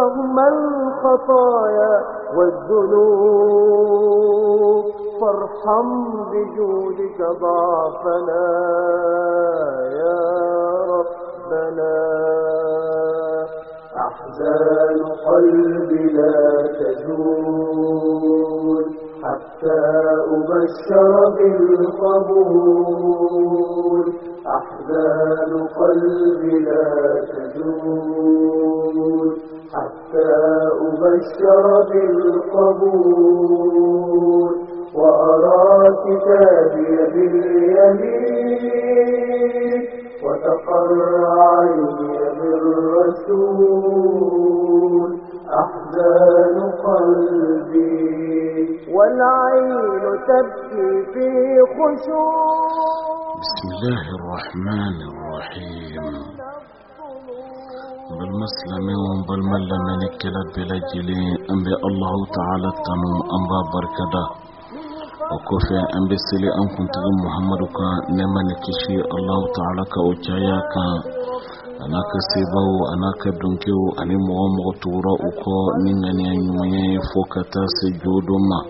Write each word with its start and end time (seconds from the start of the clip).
رغم 0.00 0.38
الخطايا 0.38 1.94
والذنوب. 2.36 3.60
فارحم 5.20 5.88
بجودك 6.30 7.18
ضعفنا 7.40 8.46
يا 10.00 10.20
ربنا. 10.92 11.96
أحزان 13.96 14.98
قلبي 15.26 16.02
لا 16.12 16.40
تزول 16.80 18.00
حتى 19.22 19.80
أبشر 20.34 21.12
بالقبول. 21.36 22.80
أحزان 24.46 25.52
قلبي 25.80 26.54
لا 26.58 26.88
تزول 27.32 28.10
حتى 29.72 30.30
أبشر 30.86 31.64
بالقبول 32.90 33.30
وأرى 34.94 35.70
كتابي 36.04 36.92
باليمين 37.12 38.60
وتقر 40.24 40.90
عيني 41.38 42.18
بالرسول 44.00 45.10
أحزان 45.62 46.56
قلبي 46.84 47.98
والعين 48.94 49.70
تبكي 50.28 50.90
في 51.12 51.28
خشوع. 51.76 52.60
بسم 53.42 53.64
الله 53.72 54.04
الرحمن 54.18 54.96
الرحيم. 55.10 56.39
بالمسلمين 58.18 59.02
بالملمين 59.28 60.02
كلا 60.20 60.42
بلا 60.54 60.76
جلي. 60.90 61.22
أنبي 61.52 61.74
الله 61.88 62.16
تعالى 62.36 62.70
تنو 62.86 63.12
أنبا 63.36 63.60
بركدا. 63.72 64.24
وكفي 65.32 65.76
أنبي 65.98 66.16
سلي 66.28 66.48
أن 66.60 66.66
كنت 66.76 66.94
محمد 67.24 67.62
كا 67.76 67.88
نما 68.18 68.40
نكشي 68.50 68.96
الله 69.16 69.40
تعالى 69.56 69.82
كأوجايا 69.92 70.58
كا. 70.72 70.86
أنا 71.84 72.00
كسيبو 72.10 72.68
أنا 72.94 73.10
كدنكيو 73.22 73.80
أني 74.00 74.16
مغو 74.26 74.46
مغو 74.56 74.72
تورا 74.82 75.14
أكو 75.28 75.56
نينغني 75.84 76.24
أنيواني 76.34 76.84
فوكتا 77.10 77.62
سجودو 77.78 78.36
ما 78.50 78.60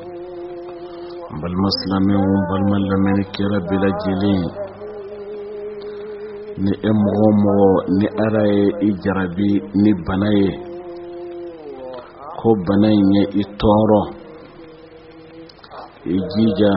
بالمسلمين 1.40 2.24
بالملمين 2.48 3.18
كلا 3.34 3.58
بلا 3.68 3.90
جلي. 4.04 4.36
ni 6.58 6.72
e 6.88 6.90
mɔgɔ 7.02 7.28
mɔgɔ 7.42 7.70
ni 7.98 8.06
ala 8.24 8.42
ye 8.54 8.66
i 8.88 8.90
jarabi 9.02 9.50
ni 9.82 9.90
bana 10.06 10.28
ye 10.40 10.50
ko 12.40 12.48
bana 12.66 12.88
in 12.88 13.10
ye 13.14 13.22
i 13.40 13.44
tɔɔrɔ. 13.60 14.00
I 16.16 16.16
jija 16.32 16.72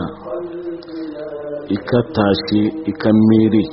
i 1.75 1.77
ka 1.89 1.99
taasi 2.15 2.61
i 2.89 2.91
ka 3.02 3.09
miiri. 3.27 3.65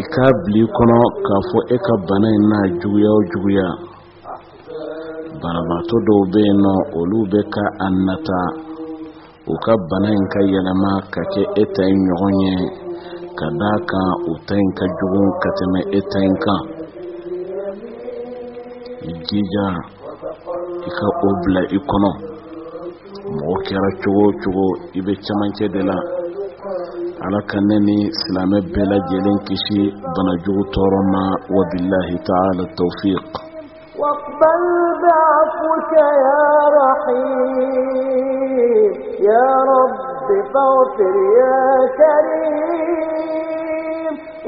I 0.00 0.04
k'a 0.12 0.26
bil'i 0.42 0.64
kɔnɔ 0.76 0.98
k'a 1.26 1.36
fɔ 1.48 1.58
e 1.74 1.76
ka 1.86 1.94
bana 2.08 2.28
in 2.36 2.44
n'a 2.50 2.60
juguya 2.80 3.10
o 3.18 3.20
juguya. 3.30 3.68
Banabaatɔ 5.40 5.96
dɔw 6.06 6.22
bɛ 6.32 6.40
yen 6.46 6.58
nɔ 6.64 6.72
olu 6.98 7.18
bɛ 7.32 7.40
ka 7.54 7.64
a 7.84 7.86
nata. 8.06 8.42
U 9.52 9.54
ka 9.64 9.74
bana 9.90 10.08
in 10.18 10.26
ka 10.32 10.40
yɛlɛma 10.52 10.92
ka 11.12 11.22
kɛ 11.32 11.42
e 11.62 11.64
ta 11.74 11.82
ye 11.84 11.96
ɲɔgɔn 12.06 12.34
ye 12.44 12.79
ka 13.40 13.48
d'a 13.60 13.72
kan 13.90 14.08
u 14.30 14.32
ta 14.46 14.54
in 14.62 14.70
ka 14.78 14.86
jugu 14.98 15.22
ka 15.42 15.48
tɛmɛ 15.58 15.80
e 15.98 16.00
ta 16.10 16.18
in 16.28 16.36
kan 16.44 16.60
i 19.08 19.10
jija 19.26 19.68
i 20.86 20.90
ka 20.98 21.06
o 21.26 21.30
mɔgɔ 23.36 23.56
kɛra 23.66 23.90
cogo 24.02 24.24
o 24.28 24.32
cogo 24.42 24.66
i 24.98 25.00
bɛ 25.06 25.12
camancɛ 25.24 25.66
de 25.74 25.80
la 25.88 25.98
ala 27.24 27.40
ka 27.50 27.58
ne 27.68 27.76
ni 27.86 27.96
silamɛ 28.18 28.58
bɛɛ 28.72 28.84
lajɛlen 28.90 29.38
kisi 29.46 29.80
bana 30.14 30.32
jugu 30.44 30.62
tɔɔrɔ 30.74 31.00
ma 31.12 31.22
wa 31.54 31.62
billahi 31.70 32.16
ta'ala 32.28 32.64
tawfiq 32.78 33.30
واقبل 34.00 34.62
بعفوك 35.02 35.92
يا 36.26 36.44
رحيم 36.80 37.58
يا 39.28 39.48
رب 39.72 40.28
فاغفر 40.52 41.16
يا 41.40 41.60
كريم 42.00 42.99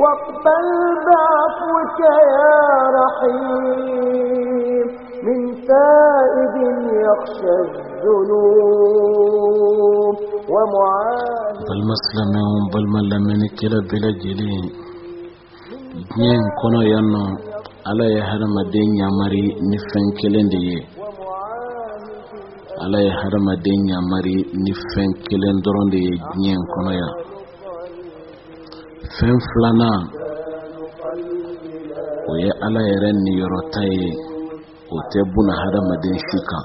واقبل 0.03 0.67
بعفوك 1.07 1.99
يا 2.35 2.59
رحيم. 2.99 4.87
من 5.27 5.39
سائد 5.69 6.57
يخشى 7.07 7.55
الذنوب. 7.65 9.03
ومعاهد 10.53 11.69
المسلم 11.79 12.31
يوم 12.43 12.65
من 12.95 13.05
لم 13.13 13.25
ينكل 13.31 13.73
بلا 13.91 14.11
جليل 14.23 14.67
جنين 16.11 16.43
كنا 16.61 16.83
ينو 16.93 17.25
على 17.89 18.07
يهرم 18.19 18.55
الدين 18.65 18.91
يا 19.03 19.09
مري 19.21 19.47
نفن 19.73 20.05
كلين 20.21 20.47
دي 20.53 20.67
على 22.83 22.99
يهرم 23.09 23.47
الدين 23.57 23.83
يا 23.93 24.01
مري 24.13 24.39
نفن 24.67 25.09
كلين 25.29 25.57
دروندي 25.65 26.05
جنين 26.35 26.61
كنا 26.73 26.93
ينو 27.01 27.32
fɛn 29.17 29.37
filanan 29.49 30.03
o 32.31 32.33
ye 32.43 32.51
ala 32.67 32.81
yɛrɛ 32.91 33.11
niyɔrɔta 33.25 33.83
ye 33.95 34.09
o 34.95 34.97
tɛ 35.11 35.21
buna 35.33 35.53
hadamaden 35.61 36.19
si 36.29 36.39
kan. 36.49 36.65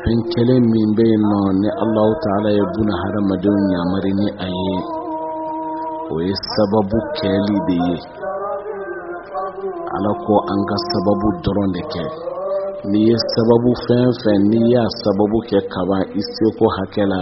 Fɛn 0.00 0.18
kelen 0.32 0.62
min 0.72 0.90
bɛ 0.96 1.04
yen 1.10 1.22
nɔ 1.30 1.40
ni 1.60 1.68
alahu 1.82 2.12
taala 2.24 2.50
ye 2.58 2.64
buna 2.74 2.94
hadamadenw 3.02 3.58
ɲamari 3.70 4.12
ni 4.20 4.26
a 4.44 4.46
ye 4.58 4.76
o 6.12 6.14
ye 6.26 6.34
sababu 6.54 6.98
kɛli 7.18 7.56
de 7.68 7.76
ye. 7.88 7.98
Ala 9.94 10.10
ko 10.24 10.34
an 10.52 10.60
ka 10.68 10.76
sababu 10.90 11.26
dɔrɔn 11.44 11.70
de 11.74 11.82
kɛ. 11.92 12.04
N'i 12.90 13.00
ye 13.08 13.16
sababu 13.32 13.70
fɛn 13.84 14.06
fɛn 14.22 14.40
n'i 14.50 14.60
y'a 14.72 14.84
sababu 15.02 15.38
kɛ 15.48 15.58
kaban 15.72 16.02
i 16.20 16.22
seko 16.34 16.64
hakɛ 16.76 17.04
la 17.12 17.20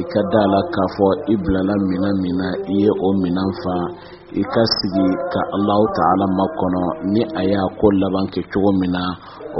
i 0.00 0.02
ka 0.12 0.20
da 0.32 0.42
la 0.52 0.60
k'a 0.72 0.84
fɔ 0.96 1.08
i 1.32 1.34
bilala 1.42 1.74
minan 1.88 2.14
min 2.22 2.34
na 2.40 2.48
i 2.72 2.76
ye 2.82 2.90
o 3.06 3.08
minan 3.22 3.50
fa. 3.62 3.76
I 4.40 4.42
ka 4.52 4.62
sigi 4.76 5.08
ka 5.32 5.40
alahu 5.56 5.84
taala 5.96 6.26
makɔnɔ 6.38 6.82
ni 7.12 7.22
a 7.40 7.42
y'a 7.52 7.62
ko 7.78 7.86
laban 8.00 8.26
kɛ 8.32 8.40
cogo 8.52 8.70
min 8.80 8.90
na 8.96 9.02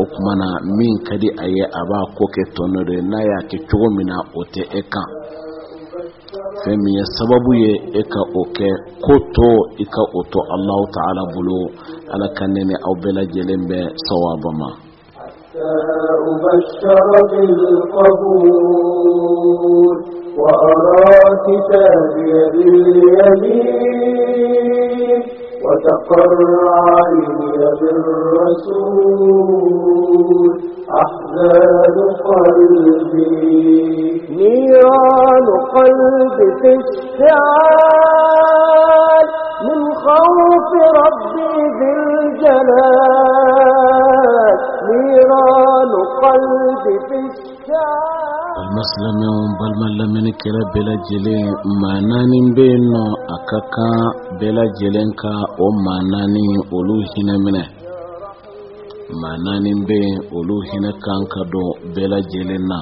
o 0.00 0.03
kuma 0.12 0.33
na 0.41 0.49
min 0.78 0.94
ka 1.06 1.15
di 1.21 1.28
a 1.28 1.47
ye 1.56 1.65
a 1.78 1.81
b'a 1.91 2.00
ko 2.16 2.25
kɛ 2.34 2.43
tɔnɔ 2.56 2.81
de 2.88 2.97
n'a 3.10 3.19
y'a 3.28 3.38
kɛ 3.50 3.56
cogo 3.69 3.88
min 3.97 4.06
na 4.09 4.16
o 4.38 4.41
tɛ 4.54 4.62
e 4.78 4.81
kan. 4.93 5.09
Fɛn 6.65 6.77
min 6.81 6.94
ye 6.99 7.04
sababu 7.16 7.50
ye 7.65 7.72
e 8.00 8.03
ka 8.12 8.22
o 8.41 8.43
kɛ 8.56 8.69
ko 9.04 9.15
to 9.37 9.49
i 9.77 9.84
ka 9.84 10.03
o 10.19 10.21
to 10.33 10.41
alahu 10.54 10.84
taala 10.97 11.22
bolo. 11.34 11.59
Ala 12.12 12.28
ka 12.33 12.44
ne 12.47 12.60
ni 12.65 12.75
aw 12.81 12.94
bɛɛ 13.03 13.12
lajɛlen 13.19 13.62
bɛ 13.69 13.78
sawaba 14.09 14.53
ma 14.62 14.84
أبشر 15.56 17.10
بالقبول 17.31 18.76
وأرى 20.38 21.15
كتابي 21.47 22.32
باليمين 22.53 23.94
وتقر 25.65 26.38
عيني 26.87 27.56
بالرسول 27.81 29.25
أحزان 31.03 31.97
قلبي. 32.28 33.38
نيران 34.38 35.47
قلبي 35.76 36.48
في 36.60 36.71
اشتعال 36.82 38.16
من 39.66 39.81
خوف 40.04 40.71
ربي 41.00 41.54
ذي 41.78 41.92
الجلال. 42.03 43.23
Almasilamɛw 48.74 49.38
balimalamɛni 49.59 50.32
kɛra 50.41 50.62
bɛɛ 50.72 50.82
lajɛlen 50.88 51.47
maa 51.80 51.98
naani 52.09 52.38
bɛ 52.56 52.62
yen 52.71 52.84
nɔ 52.92 53.03
a 53.34 53.36
ka 53.48 53.59
kan 53.74 53.98
bɛɛ 54.38 54.50
lajɛlen 54.59 55.10
ka 55.21 55.32
o 55.65 55.66
maa 55.84 56.00
naani 56.12 56.42
olu 56.76 56.94
hinɛ 57.10 57.34
minɛ 57.44 57.62
maa 59.21 59.36
naani 59.44 59.71
bɛ 59.86 59.97
yen 60.04 60.18
olu 60.36 60.54
hinɛ 60.68 60.91
kan 61.04 61.21
ka 61.32 61.41
don 61.53 61.71
bɛɛ 61.94 62.06
lajɛlen 62.12 62.62
na. 62.71 62.78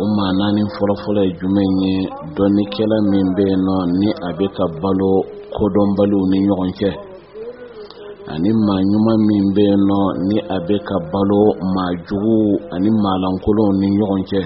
O 0.00 0.02
maa 0.16 0.32
naani 0.38 0.62
fɔlɔfɔlɔ 0.76 1.22
ye 1.26 1.32
jumɛn 1.40 1.70
ye 1.82 1.94
dɔnnikɛla 2.36 2.96
min 3.10 3.26
bɛ 3.36 3.42
yen 3.50 3.60
nɔ 3.66 3.76
ni 3.98 4.08
a 4.26 4.28
bɛ 4.38 4.46
ka 4.56 4.64
balo 4.82 5.10
kodɔnbaliw 5.56 6.24
ni 6.30 6.38
ɲɔgɔn 6.48 6.72
cɛ 6.78 6.90
ani 8.32 8.50
maa 8.66 8.80
ɲuman 8.90 9.18
min 9.28 9.44
bɛ 9.54 9.62
yen 9.70 9.82
nɔ 9.90 10.00
ni 10.28 10.36
a 10.54 10.56
bɛ 10.66 10.76
ka 10.88 10.96
balo 11.12 11.40
maa 11.74 11.90
jugu 12.06 12.36
ani 12.74 12.90
maa 13.02 13.16
lankolonw 13.22 13.70
ni 13.80 13.86
ɲɔgɔn 13.98 14.22
cɛ. 14.30 14.42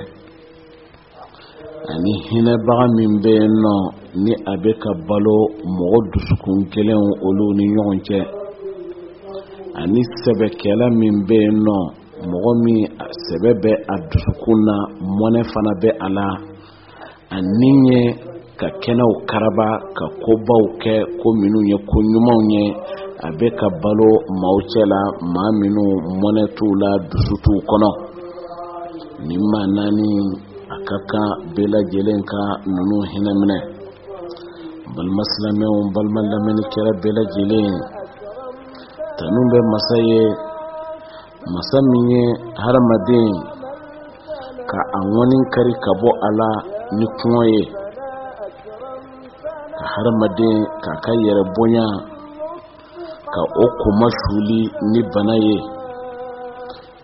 Ani 1.93 2.13
hinɛbaga 2.27 2.87
min 2.97 3.13
bɛ 3.23 3.31
yen 3.39 3.55
nɔ 3.65 3.75
ni 4.25 4.33
a 4.51 4.53
bɛ 4.63 4.71
ka 4.83 4.91
balo 5.09 5.37
mɔgɔ 5.79 5.99
dusukun 6.11 6.59
kelenw 6.73 7.05
olu 7.27 7.45
ni 7.59 7.65
ɲɔgɔn 7.75 8.01
cɛ. 8.07 8.21
Ani 9.81 10.01
sɛbɛkɛla 10.23 10.87
min 11.01 11.17
bɛ 11.29 11.37
yen 11.45 11.59
nɔ 11.67 11.77
mɔgɔ 12.31 12.51
min 12.65 12.81
sɛbɛ 13.27 13.51
bɛ 13.63 13.73
a 13.93 13.95
dusukun 14.11 14.59
na 14.69 14.77
mɔnɛ 15.19 15.41
fana 15.53 15.73
bɛ 15.83 15.91
a 16.07 16.09
la. 16.17 16.27
Ani 17.37 17.71
ye 17.89 18.01
ka 18.59 18.69
kɛnɛw 18.83 19.13
karaba 19.31 19.69
ka 19.97 20.07
kobaw 20.25 20.65
kɛ 20.83 20.95
ko 21.21 21.29
minnu 21.41 21.61
ye 21.71 21.77
ko 21.89 21.97
ɲumanw 22.11 22.43
ye. 22.55 22.65
A 23.27 23.29
bɛ 23.39 23.47
ka 23.59 23.69
balo 23.83 24.11
maaw 24.41 24.59
cɛ 24.71 24.83
la 24.93 25.01
maa 25.35 25.51
minnu 25.61 25.85
mɔnɛ 26.21 26.43
t'u 26.57 26.67
la 26.83 26.91
dusu 27.11 27.35
t'u 27.45 27.53
kɔnɔ. 27.69 27.91
Nin 29.27 29.43
maa 29.53 29.67
naani 29.77 30.09
a 30.75 30.77
ka 30.89 30.97
kan 31.11 31.29
bɛɛ 31.55 31.67
lajɛlen 31.73 32.21
ka 32.31 32.41
ninnu 32.75 32.97
hinɛ 33.11 33.33
minɛ. 33.41 33.59
Balima 34.95 35.23
silamɛw 35.31 35.77
balima 35.95 36.21
lamɛnnikɛla 36.31 36.93
bɛɛ 37.03 37.11
lajɛlen. 37.19 37.73
Tanu 39.17 39.41
bɛ 39.51 39.59
masa 39.73 39.97
ye. 40.11 40.23
Masa 41.53 41.79
min 41.91 42.05
ye 42.13 42.25
hadamaden 42.63 43.31
ka 44.71 44.81
a 44.97 44.99
ŋɔni 45.13 45.39
kari 45.55 45.75
ka 45.85 45.93
bɔ 46.01 46.11
a 46.27 46.29
la 46.39 46.51
ni 46.99 47.07
kɔngɔ 47.19 47.43
ye. 47.53 47.63
Ka 49.79 49.85
hadamaden 49.93 50.57
k'a 50.83 50.93
ka 51.05 51.13
yɛrɛ 51.25 51.45
bonya 51.57 51.87
ka 53.39 53.45
o 53.65 53.67
koma 53.81 54.09
suli 54.21 54.61
ni 54.91 55.01
bana 55.15 55.35
ye 55.47 55.57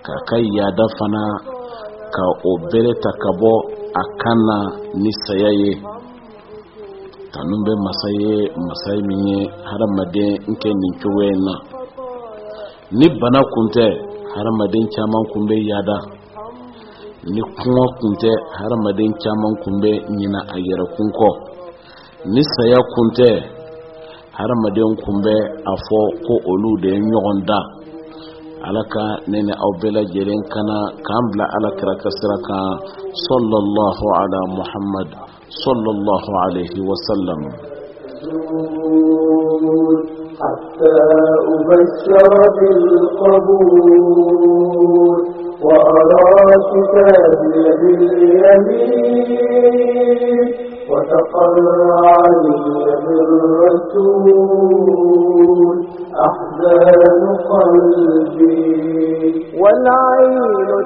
k'a 0.04 0.16
ka 0.28 0.36
yaada 0.56 0.86
fana 0.96 1.22
ka 2.14 2.24
o 2.50 2.52
bere 2.70 2.92
ta 3.02 3.10
ka 3.22 3.30
bɔ 3.40 3.52
a 4.00 4.02
kan 4.20 4.38
na 4.48 4.58
ni 5.02 5.10
saya 5.24 5.50
ye. 5.60 5.72
Tanu 7.32 7.54
bɛ 7.66 7.72
masa 7.86 8.08
ye 8.22 8.34
masa 8.66 8.90
min 9.08 9.20
ye 9.30 9.38
hadamaden 9.68 10.32
n 10.50 10.54
nin 10.80 10.92
cogoya 11.00 11.30
in 11.34 11.40
na. 11.46 11.54
Ni 12.98 13.06
bana 13.20 13.40
kun 13.52 13.66
tɛ 13.74 13.86
hadamaden 14.34 14.84
caman 14.94 15.22
kun 15.30 15.42
bɛ 15.48 15.56
yaada. 15.70 15.98
Ni 17.32 17.40
kɔngɔ 17.58 17.84
kun 17.98 18.12
tɛ 18.22 18.30
hadamaden 18.58 19.12
caman 19.22 19.54
kun 19.62 19.74
bɛ 19.82 19.92
ɲina 20.18 20.40
a 20.54 20.56
yɛrɛkun 20.66 21.08
kɔ. 21.18 21.28
Ni 22.32 22.42
saya 22.54 22.78
kun 22.94 23.08
tɛ 23.18 23.53
hadamaden 24.38 24.92
kun 25.02 25.16
bɛ 25.24 25.36
a 25.72 25.74
fɔ 25.86 26.00
ko 26.26 26.34
olu 26.52 26.70
de 26.82 26.88
ye 26.94 27.00
ɲɔgɔn 27.10 27.38
da 27.48 27.60
ala 28.66 28.82
ka 28.92 29.04
ne 29.30 29.38
ni 29.46 29.52
aw 29.64 29.72
bɛɛ 29.80 29.90
lajɛlen 29.96 30.42
kana 30.52 30.78
k'an 31.06 31.24
bila 31.30 31.44
ala 31.56 31.68
kira 31.78 31.94
ka 32.02 32.08
sira 32.18 32.38
kan 32.48 32.68
sallallahu 33.26 34.04
ala 34.20 34.40
muhammad 34.58 35.08
sallallahu 35.62 36.30
alaihi 36.44 36.80
wasallam 36.90 37.40
حتى 40.34 40.96
أبشر 41.54 42.32
بالقبول 42.58 43.96
وأرى 45.66 46.48
كتابي 46.72 47.64
باليمين 47.80 49.34
والعين 59.60 60.38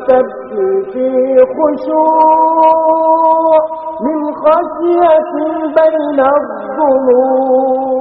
تبكي 0.09 0.71
في 0.93 1.09
خشوع 1.57 3.59
من 4.05 4.19
خشية 4.43 5.33
بين 5.77 6.19
الظلوع 6.39 7.99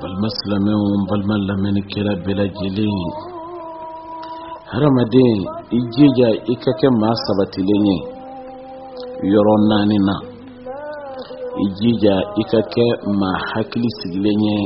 بالمسلم 0.00 0.66
وبالملم 0.84 1.58
من 1.64 1.76
كلاب 1.94 2.24
الجليل 2.38 3.12
رمضان 4.84 5.38
إجيجا 5.78 6.30
إكاكا 6.52 6.88
ما 7.00 7.10
سبتي 7.26 7.60
ليني 7.68 7.98
يرون 9.34 9.62
نانينا 9.70 10.16
i 11.62 11.66
jija 11.78 12.14
i 12.40 12.42
ka 12.50 12.60
kɛ 12.72 12.86
maa 13.20 13.38
hakili 13.50 13.88
sigilen 13.98 14.40
ye 14.46 14.56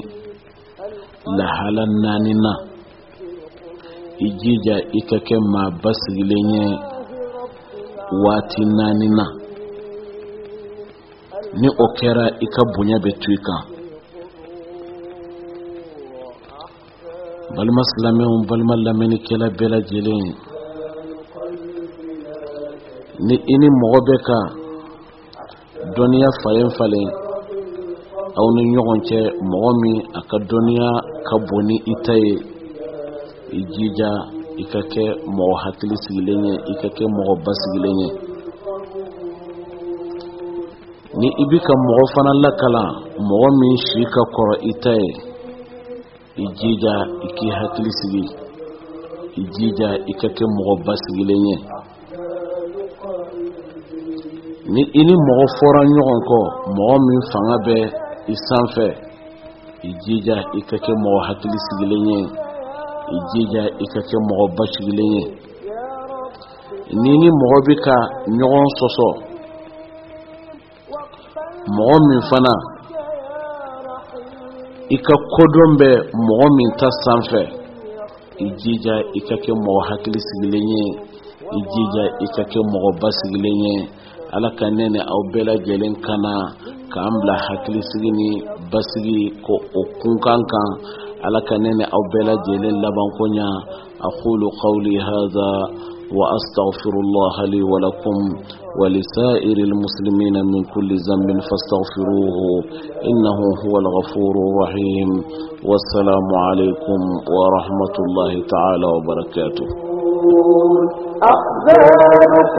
lahala 1.39 1.83
naani 2.03 2.33
na 2.45 2.53
i 4.27 4.29
jija 4.41 4.77
i 4.99 5.01
ka 5.09 5.19
kɛ 5.27 5.37
maa 5.53 5.69
basigilen 5.83 6.49
ye 6.55 6.65
waati 8.25 8.63
naani 8.79 9.09
na 9.19 9.27
ni 11.61 11.69
o 11.85 11.87
kɛra 11.99 12.27
i 12.45 12.47
ka 12.55 12.63
bonya 12.73 12.97
bɛ 13.05 13.11
to 13.21 13.29
i 13.37 13.39
kan 13.47 13.63
balima 17.55 17.83
silamɛw 17.91 18.33
balima 18.49 18.75
lamɛnnikɛla 18.85 19.47
bɛɛ 19.59 19.69
lajɛlen 19.73 20.27
ni 23.27 23.35
i 23.53 23.55
ni 23.61 23.69
mɔgɔ 23.81 23.99
bɛ 24.09 24.17
dɔnniya 25.99 26.31
falen 26.43 26.71
falen. 26.79 27.09
Aw 28.39 28.47
ni 28.57 28.63
ɲɔgɔn 28.75 29.01
cɛ 29.09 29.21
mɔgɔ 29.51 29.71
min 29.83 29.97
a 30.19 30.21
ka 30.31 30.37
dɔnniya 30.49 30.89
ka 31.27 31.35
bon 31.47 31.63
ni 31.69 31.77
i 31.93 31.95
ta 32.07 32.15
ye. 32.25 32.35
I 33.59 33.61
jija 33.75 34.11
i 34.63 34.65
ka 34.73 34.81
kɛ 34.93 35.05
mɔgɔ 35.37 35.55
hakili 35.63 35.97
sigilen 36.05 36.45
ye 36.49 36.55
i 36.73 36.75
ka 36.81 36.89
kɛ 36.97 37.05
mɔgɔ 37.17 37.35
basigilen 37.45 37.99
ye. 38.03 38.09
Ni 41.19 41.29
i 41.43 41.45
bi 41.51 41.59
ka 41.67 41.75
mɔgɔ 41.87 42.05
fana 42.15 42.33
lakalan 42.45 42.91
mɔgɔ 43.29 43.49
min 43.61 43.77
si 43.87 44.03
ka 44.15 44.23
kɔrɔ 44.35 44.55
i 44.71 44.73
ta 44.83 44.93
ye 45.03 45.11
i 46.45 46.47
jija 46.59 46.95
i 47.27 47.29
k'i 47.37 47.49
hakili 47.59 47.93
sigi. 47.99 48.25
I 49.41 49.43
jija 49.55 49.89
i 50.11 50.13
ka 50.21 50.29
kɛ 50.37 50.45
mɔgɔ 50.57 50.75
basigilen 50.87 51.45
ye 51.51 51.57
ni 54.73 54.83
i 55.01 55.03
ni 55.09 55.15
mɔgɔ 55.27 55.45
fɔra 55.59 55.81
ɲɔgɔn 55.95 56.21
kɔ 56.29 56.41
mɔgɔ 56.77 56.97
min 57.07 57.21
fanga 57.31 57.57
bɛ 57.67 57.77
i 58.33 58.35
sanfɛ 58.47 58.87
i 59.89 59.91
jija 60.05 60.37
i 60.59 60.61
ka 60.69 60.77
kɛ 60.85 60.93
mɔgɔ 61.05 61.21
hakili 61.27 61.59
sigilen 61.67 62.05
ye 62.11 62.21
i 63.17 63.19
jija 63.31 63.63
i 63.83 63.87
ka 63.93 64.01
kɛ 64.09 64.17
mɔgɔ 64.29 64.45
basigilen 64.57 65.11
ye. 65.17 65.25
Ni 67.01 67.13
ni 67.21 67.29
mɔgɔ 67.41 67.59
bɛ 67.67 67.75
ka 67.85 67.97
ɲɔgɔn 68.39 68.69
sɔsɔ 68.79 69.09
mɔgɔ 71.77 71.97
min 72.09 72.21
fana 72.29 72.55
i 74.95 74.97
ka 75.07 75.15
kodɔn 75.35 75.71
bɛ 75.81 75.91
mɔgɔ 76.27 76.47
min 76.57 76.71
ta 76.79 76.89
sanfɛ 77.03 77.43
i 78.45 78.47
jija 78.61 78.95
i 79.19 79.21
ka 79.29 79.37
kɛ 79.45 79.53
mɔgɔ 79.65 79.81
hakili 79.89 80.21
sigilen 80.29 80.67
ye 80.73 80.85
i 81.57 81.61
jija 81.73 82.05
i 82.25 82.27
ka 82.37 82.43
kɛ 82.53 82.61
mɔgɔ 82.73 82.91
basigilen 83.01 83.61
ye 83.65 83.77
ala 84.37 84.51
ka 84.59 84.67
ne 84.77 84.85
ni 84.95 85.01
aw 85.13 85.21
bɛɛ 85.33 85.43
lajɛlen 85.49 85.95
kana 86.07 86.35
k'an 86.93 87.13
bila 87.21 87.35
hakili 87.47 87.81
sigi 87.91 88.11
ni 88.19 88.29
basigi 88.71 89.21
ko 89.45 89.55
o 89.81 89.83
kunkan 90.01 90.41
kan 90.53 90.69
ala 91.27 91.41
ka 91.49 91.57
ne 91.63 91.71
ni 91.79 91.85
aw 91.97 92.03
bɛɛ 92.13 92.23
lajɛlen 92.29 92.77
laban 92.83 93.09
ko 93.17 93.25
ɲa 93.37 93.49
aqulu 94.09 94.47
qawli 94.63 94.95
hadha 95.09 95.51
وأستغفر 96.19 96.95
الله 97.05 97.37
لي 97.53 97.63
ولكم 97.73 98.17
ولسائر 98.81 99.59
المسلمين 99.69 100.37
من 100.53 100.63
كل 100.75 100.91
ذنب 101.09 101.29
فاستغفروه 101.49 102.39
إنه 103.11 103.39
هو 103.63 103.75
الغفور 103.85 104.35
الرحيم 104.47 105.11
والسلام 105.69 106.27
عليكم 106.49 107.01
ورحمة 107.39 107.97
الله 108.07 108.33
تعالى 108.55 108.87
وبركاته 108.97 109.67